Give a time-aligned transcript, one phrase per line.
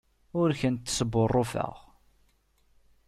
[0.39, 1.75] Ur kent-sbuṛṛufeɣ.